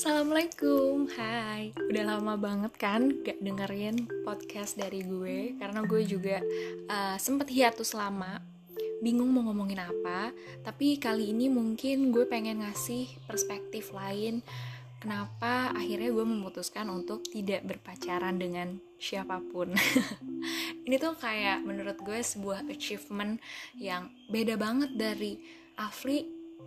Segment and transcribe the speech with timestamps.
[0.00, 1.76] Assalamualaikum, hai.
[1.76, 6.40] Udah lama banget kan gak dengerin podcast dari gue Karena gue juga
[6.88, 8.40] uh, sempet hiatus lama.
[9.04, 10.32] Bingung mau ngomongin apa
[10.64, 14.40] Tapi kali ini mungkin gue pengen ngasih perspektif lain
[15.04, 19.76] Kenapa akhirnya gue memutuskan untuk tidak berpacaran dengan siapa pun.
[20.88, 23.36] Ini tuh kayak menurut gue sebuah achievement
[23.76, 25.40] yang beda banget dari
[25.76, 26.24] Afri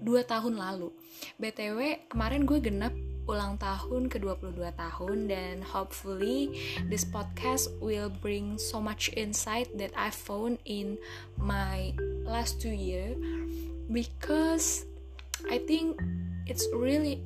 [0.00, 0.88] dua tahun lalu.
[1.36, 2.92] BTW, kemarin gue genap
[3.24, 6.52] ulang tahun ke-22 tahun dan hopefully
[6.92, 11.00] this podcast will bring so much insight that I found in
[11.40, 11.96] my
[12.28, 13.16] last two year
[13.88, 14.84] because
[15.48, 15.96] I think
[16.44, 17.24] it's really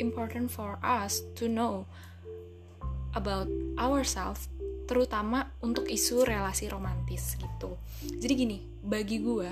[0.00, 1.84] important for us to know
[3.14, 4.48] about ourselves
[4.84, 7.80] terutama untuk isu relasi romantis gitu.
[8.04, 9.48] Jadi gini, bagi gue,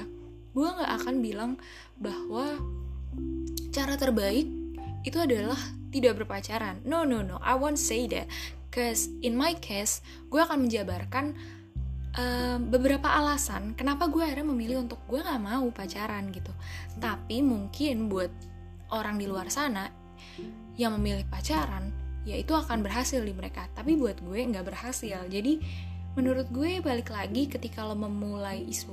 [0.52, 1.56] gue gak akan bilang
[1.96, 2.60] bahwa
[3.73, 4.45] cara terbaik
[5.09, 5.57] itu adalah
[5.93, 6.80] tidak berpacaran.
[6.82, 7.37] No, no, no.
[7.45, 8.26] I won't say that.
[8.73, 10.01] Cause in my case,
[10.32, 11.37] gue akan menjabarkan
[12.16, 16.51] uh, beberapa alasan kenapa gue akhirnya memilih untuk gue gak mau pacaran gitu.
[16.96, 18.32] Tapi mungkin buat
[18.88, 19.93] orang di luar sana
[20.80, 21.93] yang memilih pacaran,
[22.24, 23.68] ya itu akan berhasil di mereka.
[23.76, 25.20] Tapi buat gue nggak berhasil.
[25.29, 25.60] Jadi
[26.16, 28.93] menurut gue balik lagi ketika lo memulai isu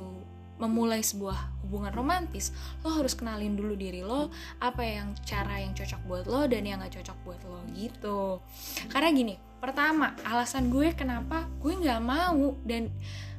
[0.60, 2.52] memulai sebuah hubungan romantis,
[2.84, 4.28] lo harus kenalin dulu diri lo,
[4.60, 8.44] apa yang cara yang cocok buat lo dan yang gak cocok buat lo gitu.
[8.92, 12.92] Karena gini, pertama alasan gue kenapa gue nggak mau dan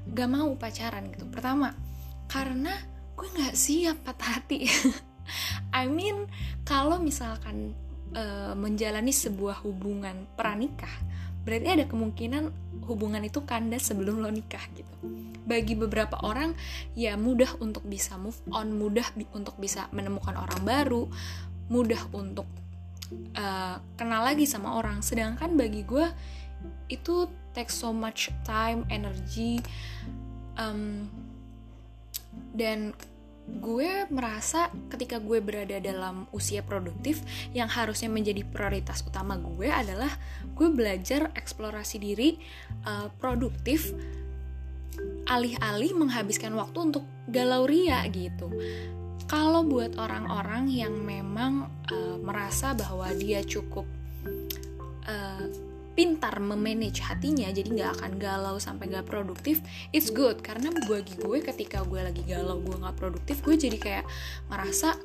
[0.09, 1.29] gak mau pacaran gitu.
[1.29, 1.77] Pertama,
[2.27, 2.73] karena
[3.15, 4.65] gue nggak siap patah hati.
[5.77, 6.27] I mean,
[6.65, 7.77] kalau misalkan
[8.17, 10.91] uh, menjalani sebuah hubungan pranikah,
[11.45, 12.53] berarti ada kemungkinan
[12.85, 14.95] hubungan itu kandas sebelum lo nikah gitu.
[15.47, 16.55] Bagi beberapa orang
[16.95, 21.07] ya mudah untuk bisa move on, mudah untuk bisa menemukan orang baru,
[21.71, 22.47] mudah untuk
[23.39, 25.03] uh, kenal lagi sama orang.
[25.03, 26.07] Sedangkan bagi gue
[26.91, 29.59] itu take so much time, energy,
[30.59, 31.09] um,
[32.55, 32.95] dan
[33.59, 40.11] gue merasa ketika gue berada dalam usia produktif yang harusnya menjadi prioritas utama gue adalah
[40.55, 42.39] gue belajar eksplorasi diri
[42.87, 43.91] uh, produktif
[45.27, 48.51] alih-alih menghabiskan waktu untuk galau ria gitu.
[49.31, 53.87] Kalau buat orang-orang yang memang uh, merasa bahwa dia cukup
[55.07, 55.70] uh,
[56.01, 59.61] pintar memanage hatinya jadi nggak akan galau sampai nggak produktif
[59.93, 60.41] it's good.
[60.41, 64.07] Karena bagi gue ketika gue lagi galau gue nggak produktif gue jadi kayak
[64.49, 64.97] merasa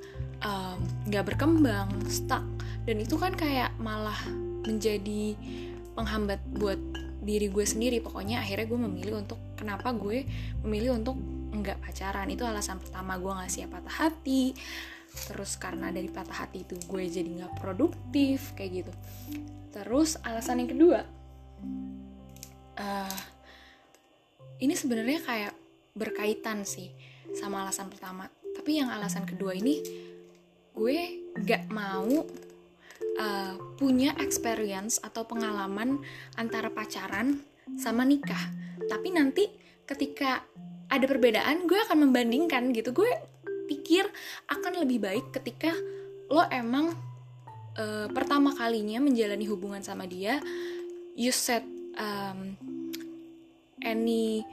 [1.12, 2.48] nggak um, berkembang stuck.
[2.88, 4.16] Dan itu kan kayak malah
[4.64, 5.36] menjadi
[6.00, 6.80] penghambat buat
[7.20, 8.00] diri gue sendiri.
[8.00, 10.24] Pokoknya akhirnya gue memilih untuk kenapa gue
[10.64, 11.20] memilih untuk
[11.52, 12.32] nggak pacaran?
[12.32, 14.56] Itu alasan pertama gue nggak siap patah hati.
[15.12, 18.96] Terus karena dari patah hati itu gue jadi nggak produktif kayak gitu
[19.76, 21.04] Terus alasan yang kedua,
[22.80, 23.20] uh,
[24.64, 25.54] ini sebenarnya kayak
[25.92, 26.96] berkaitan sih
[27.36, 28.32] sama alasan pertama.
[28.56, 29.84] Tapi yang alasan kedua ini,
[30.72, 32.24] gue gak mau
[33.20, 36.00] uh, punya experience atau pengalaman
[36.40, 37.44] antara pacaran
[37.76, 38.56] sama nikah.
[38.88, 39.52] Tapi nanti
[39.84, 40.40] ketika
[40.88, 42.96] ada perbedaan, gue akan membandingkan gitu.
[42.96, 43.12] Gue
[43.68, 44.08] pikir
[44.48, 45.76] akan lebih baik ketika
[46.32, 46.96] lo emang
[47.78, 50.40] uh, pertama kalinya menjalani hubungan sama dia
[51.16, 51.64] you set
[51.96, 52.60] um,
[53.80, 54.44] any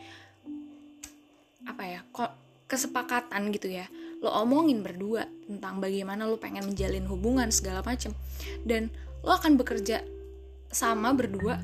[1.67, 2.33] apa ya kok
[2.73, 3.85] kesepakatan gitu ya.
[4.23, 8.17] Lo omongin berdua tentang bagaimana lo pengen menjalin hubungan segala macem.
[8.65, 8.89] Dan
[9.21, 10.01] lo akan bekerja
[10.73, 11.61] sama berdua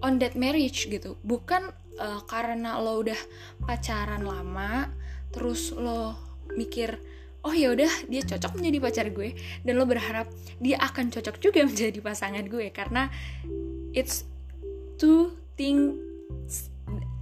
[0.00, 1.20] on that marriage gitu.
[1.20, 1.68] Bukan
[2.00, 3.18] uh, karena lo udah
[3.66, 4.88] pacaran lama
[5.34, 6.16] terus lo
[6.56, 6.96] mikir
[7.42, 9.34] oh ya udah dia cocok menjadi pacar gue.
[9.66, 10.30] Dan lo berharap
[10.62, 13.10] dia akan cocok juga menjadi pasangan gue karena
[13.94, 14.26] it's
[14.98, 16.70] two things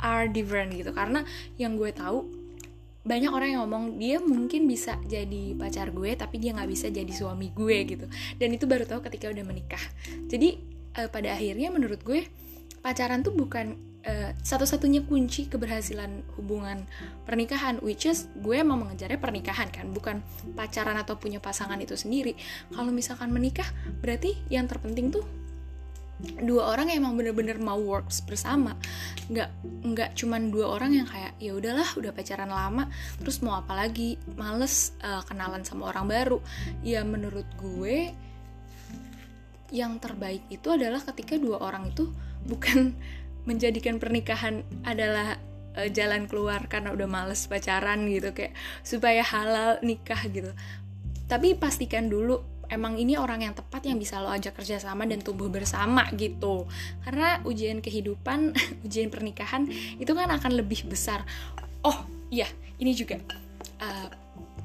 [0.01, 0.93] are different gitu.
[0.93, 1.25] Karena
[1.57, 2.29] yang gue tahu
[3.01, 7.11] banyak orang yang ngomong dia mungkin bisa jadi pacar gue tapi dia nggak bisa jadi
[7.11, 8.07] suami gue gitu.
[8.37, 9.83] Dan itu baru tahu ketika udah menikah.
[10.29, 10.61] Jadi
[11.01, 12.29] uh, pada akhirnya menurut gue
[12.85, 16.87] pacaran tuh bukan uh, satu-satunya kunci keberhasilan hubungan
[17.29, 20.25] pernikahan which is gue emang mengejarnya pernikahan kan bukan
[20.57, 22.37] pacaran atau punya pasangan itu sendiri.
[22.73, 23.67] Kalau misalkan menikah
[24.01, 25.25] berarti yang terpenting tuh
[26.21, 28.77] dua orang yang emang bener-bener mau works bersama.
[29.33, 32.89] Nggak nggak cuman dua orang yang kayak ya udahlah udah pacaran lama
[33.21, 34.21] terus mau apa lagi?
[34.37, 36.39] Males uh, kenalan sama orang baru.
[36.85, 38.13] Ya menurut gue
[39.71, 42.11] yang terbaik itu adalah ketika dua orang itu
[42.43, 42.99] bukan
[43.49, 45.41] menjadikan pernikahan adalah
[45.77, 50.51] uh, jalan keluar karena udah males pacaran gitu kayak supaya halal nikah gitu.
[51.31, 55.51] Tapi pastikan dulu emang ini orang yang tepat yang bisa lo ajak kerjasama dan tumbuh
[55.51, 56.67] bersama gitu.
[57.03, 58.55] Karena ujian kehidupan
[58.87, 59.67] ujian pernikahan
[59.99, 61.27] itu kan akan lebih besar.
[61.83, 62.47] Oh iya
[62.79, 63.19] ini juga
[63.83, 64.09] uh,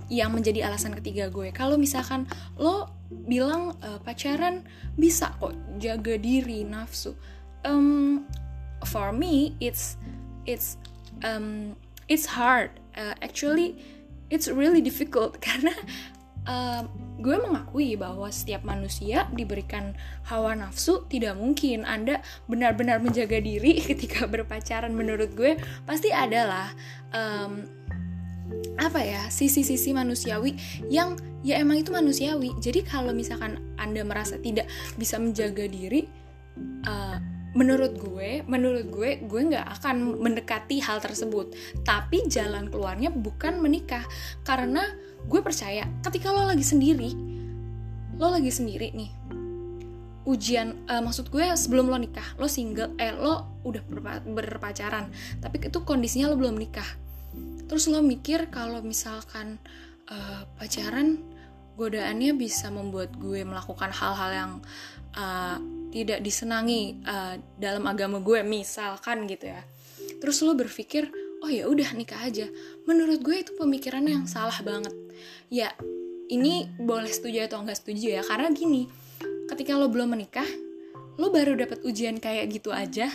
[0.05, 1.49] yang menjadi alasan ketiga gue.
[1.49, 2.29] Kalau misalkan
[2.61, 4.61] lo bilang uh, pacaran
[4.97, 7.13] bisa kok jaga diri nafsu
[7.65, 8.21] um,
[8.83, 9.95] for me it's
[10.45, 10.77] it's
[11.23, 11.75] um,
[12.07, 12.71] it's hard.
[12.95, 13.79] Uh, actually
[14.29, 15.73] it's really difficult karena
[16.49, 16.83] uh,
[17.19, 19.97] gue mengakui bahwa setiap manusia diberikan
[20.29, 21.83] hawa nafsu tidak mungkin.
[21.83, 26.71] Anda benar-benar menjaga diri ketika berpacaran menurut gue pasti adalah
[27.11, 27.65] um,
[28.77, 30.53] apa ya sisi-sisi manusiawi
[30.91, 32.53] yang ya emang itu manusiawi.
[32.61, 34.69] Jadi kalau misalkan anda merasa tidak
[34.99, 36.05] bisa menjaga diri
[36.85, 37.17] uh,
[37.55, 41.55] menurut gue menurut gue gue nggak akan mendekati hal tersebut.
[41.87, 44.03] Tapi jalan keluarnya bukan menikah.
[44.43, 44.83] Karena
[45.25, 47.35] gue percaya ketika lo lagi sendiri
[48.15, 49.11] lo lagi sendiri nih
[50.25, 53.81] ujian uh, maksud gue sebelum lo nikah lo single eh lo udah
[54.25, 56.87] berpacaran tapi itu kondisinya lo belum nikah.
[57.65, 59.57] Terus lo mikir kalau misalkan
[60.09, 61.21] uh, pacaran
[61.75, 64.51] godaannya bisa membuat gue melakukan hal-hal yang
[65.17, 65.57] uh,
[65.95, 69.63] tidak disenangi uh, dalam agama gue misalkan gitu ya.
[70.19, 71.07] Terus lo berpikir
[71.39, 72.51] oh ya udah nikah aja.
[72.83, 74.91] Menurut gue itu pemikiran yang salah banget.
[75.47, 75.71] Ya
[76.27, 78.91] ini boleh setuju atau enggak setuju ya karena gini
[79.45, 80.47] ketika lo belum menikah
[81.21, 83.07] lo baru dapat ujian kayak gitu aja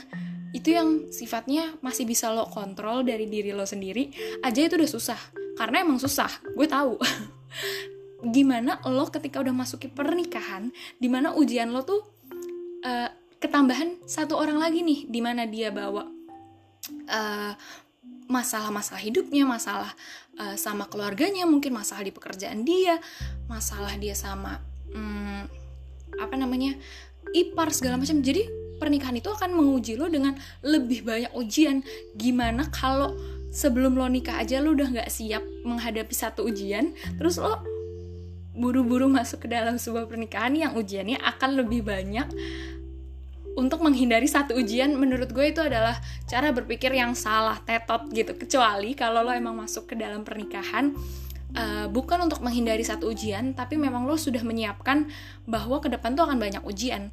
[0.56, 4.09] itu yang sifatnya masih bisa lo kontrol dari diri lo sendiri
[4.41, 5.21] aja itu udah susah.
[5.55, 6.97] Karena emang susah gue tahu.
[8.35, 12.20] Gimana lo ketika udah masuki pernikahan di mana ujian lo tuh
[12.91, 13.09] uh,
[13.39, 16.11] ketambahan satu orang lagi nih di mana dia bawa
[17.07, 17.53] uh,
[18.31, 19.91] masalah-masalah hidupnya, masalah
[20.39, 22.99] uh, sama keluarganya, mungkin masalah di pekerjaan dia,
[23.51, 24.63] masalah dia sama
[24.95, 25.43] um,
[26.19, 26.79] apa namanya
[27.35, 28.23] ipar segala macam.
[28.23, 28.47] Jadi
[28.79, 31.83] pernikahan itu akan menguji lo dengan lebih banyak ujian.
[32.15, 33.19] Gimana kalau
[33.51, 37.59] sebelum lo nikah aja lo udah nggak siap menghadapi satu ujian, terus lo
[38.55, 42.29] buru-buru masuk ke dalam sebuah pernikahan yang ujiannya akan lebih banyak
[43.58, 45.99] untuk menghindari satu ujian menurut gue itu adalah
[46.31, 48.37] cara berpikir yang salah tetot gitu.
[48.38, 50.94] Kecuali kalau lo emang masuk ke dalam pernikahan
[51.56, 55.11] uh, bukan untuk menghindari satu ujian tapi memang lo sudah menyiapkan
[55.50, 57.11] bahwa ke depan tuh akan banyak ujian.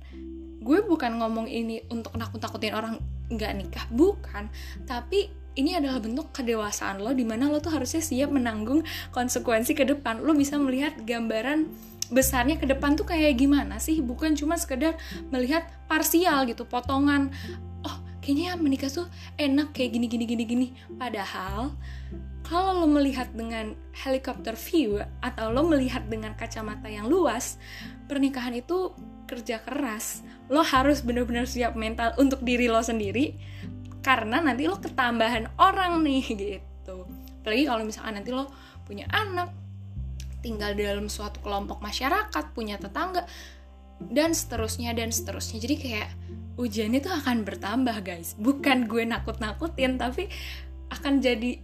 [0.61, 2.99] Gue bukan ngomong ini untuk nakut-nakutin orang
[3.31, 4.51] nggak nikah bukan.
[4.83, 9.89] Tapi ini adalah bentuk kedewasaan lo di mana lo tuh harusnya siap menanggung konsekuensi ke
[9.89, 10.21] depan.
[10.21, 11.65] Lo bisa melihat gambaran
[12.09, 13.99] besarnya ke depan tuh kayak gimana sih?
[13.99, 14.95] Bukan cuma sekedar
[15.31, 17.31] melihat parsial gitu potongan.
[17.83, 19.07] Oh kayaknya menikah tuh
[19.39, 20.67] enak kayak gini gini gini gini.
[20.95, 21.75] Padahal
[22.47, 27.59] kalau lo melihat dengan helikopter view atau lo melihat dengan kacamata yang luas
[28.07, 28.95] pernikahan itu
[29.27, 30.23] kerja keras.
[30.47, 33.35] Lo harus benar-benar siap mental untuk diri lo sendiri
[33.99, 37.03] karena nanti lo ketambahan orang nih gitu.
[37.43, 38.47] Apalagi kalau misalkan nanti lo
[38.87, 39.51] punya anak
[40.41, 43.25] tinggal dalam suatu kelompok masyarakat punya tetangga
[43.97, 45.57] dan seterusnya dan seterusnya.
[45.57, 46.09] Jadi kayak
[46.57, 48.37] ujiannya tuh akan bertambah guys.
[48.37, 50.29] Bukan gue nakut-nakutin tapi
[50.93, 51.59] akan jadi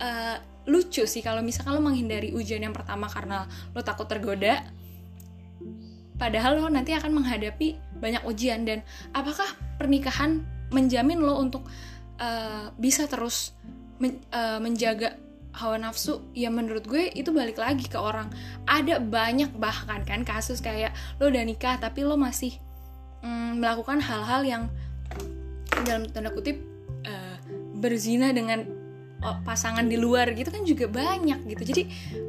[0.00, 0.36] uh,
[0.68, 4.62] lucu sih kalau misalkan lo menghindari ujian yang pertama karena lo takut tergoda
[6.14, 8.62] padahal lo nanti akan menghadapi banyak ujian.
[8.68, 8.84] Dan
[9.16, 9.46] apakah
[9.80, 11.66] pernikahan menjamin lo untuk
[12.20, 13.56] uh, bisa terus
[13.98, 15.18] men, uh, menjaga
[15.52, 18.32] hawa nafsu ya menurut gue itu balik lagi ke orang.
[18.64, 22.56] Ada banyak bahkan kan kasus kayak lo udah nikah tapi lo masih
[23.20, 24.62] mm, melakukan hal-hal yang
[25.84, 26.60] dalam tanda kutip
[27.04, 27.36] uh,
[27.80, 28.64] berzina dengan
[29.24, 31.62] oh, pasangan di luar gitu kan juga banyak gitu.
[31.68, 31.82] Jadi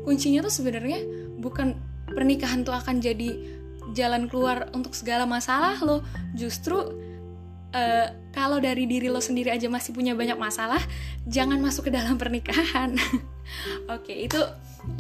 [0.03, 0.99] kuncinya tuh sebenarnya
[1.39, 1.75] bukan
[2.11, 3.59] pernikahan tuh akan jadi
[3.91, 6.03] jalan keluar untuk segala masalah lo
[6.39, 6.79] justru
[7.73, 10.79] uh, kalau dari diri lo sendiri aja masih punya banyak masalah,
[11.25, 12.95] jangan masuk ke dalam pernikahan.
[13.91, 14.39] Oke, okay, itu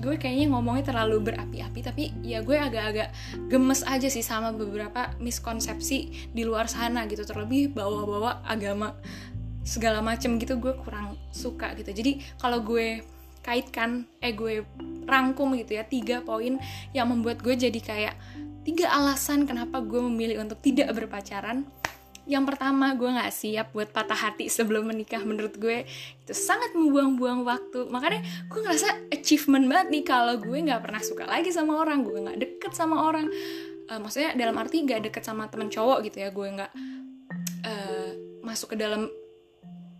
[0.03, 3.13] gue kayaknya ngomongnya terlalu berapi-api, tapi ya gue agak-agak
[3.47, 8.97] gemes aja sih sama beberapa miskonsepsi di luar sana gitu, terlebih bawa-bawa agama
[9.63, 11.95] segala macem gitu gue kurang suka gitu.
[11.95, 12.99] Jadi kalau gue
[13.43, 14.63] kaitkan, eh gue
[15.03, 16.59] rangkum gitu ya tiga poin
[16.95, 18.15] yang membuat gue jadi kayak
[18.63, 21.67] tiga alasan kenapa gue memilih untuk tidak berpacaran
[22.23, 25.83] yang pertama gue nggak siap buat patah hati sebelum menikah menurut gue.
[26.23, 27.91] Itu sangat membuang-buang waktu.
[27.91, 32.15] Makanya gue ngerasa achievement banget nih kalau gue nggak pernah suka lagi sama orang gue
[32.15, 33.27] nggak deket sama orang.
[33.91, 36.71] Uh, maksudnya dalam arti nggak deket sama temen cowok gitu ya gue nggak
[37.67, 38.09] uh,
[38.47, 39.11] masuk ke dalam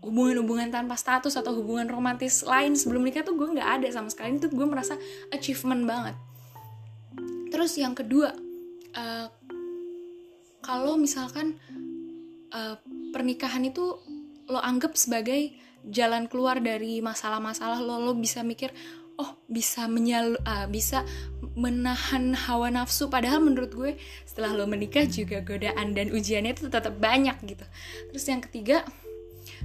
[0.00, 4.40] hubungan-hubungan tanpa status atau hubungan romantis lain sebelum nikah tuh gue nggak ada sama sekali.
[4.40, 4.96] Itu gue merasa
[5.28, 6.16] achievement banget.
[7.52, 8.32] Terus yang kedua
[8.96, 9.28] uh,
[10.64, 11.60] kalau misalkan
[12.54, 12.78] uh,
[13.10, 13.98] pernikahan itu
[14.46, 15.52] lo anggap sebagai
[15.84, 18.00] jalan keluar dari masalah-masalah lo.
[18.00, 18.72] Lo bisa mikir
[19.14, 21.02] oh bisa menyal uh, bisa
[21.58, 23.10] menahan hawa nafsu.
[23.10, 23.92] Padahal menurut gue
[24.24, 27.66] setelah lo menikah juga godaan dan ujiannya itu tetap banyak gitu.
[28.14, 28.86] Terus yang ketiga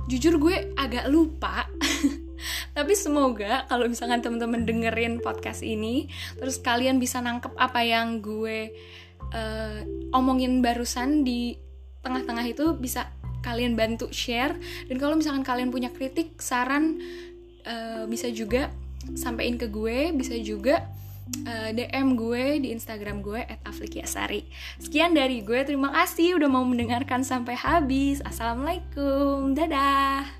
[0.10, 1.70] jujur gue agak lupa.
[2.78, 6.08] Tapi semoga kalau misalkan teman-teman dengerin podcast ini
[6.40, 8.72] terus kalian bisa nangkep apa yang gue
[9.36, 9.80] uh,
[10.16, 11.60] omongin barusan di
[12.02, 14.56] tengah-tengah itu bisa kalian bantu share
[14.92, 17.00] dan kalau misalkan kalian punya kritik saran
[17.64, 18.68] uh, bisa juga
[19.16, 20.84] sampein ke gue bisa juga
[21.46, 24.50] uh, eh, DM gue di Instagram gue @aflikiasari.
[24.82, 28.24] Sekian dari gue, terima kasih udah mau mendengarkan sampai habis.
[28.26, 30.39] Assalamualaikum, dadah.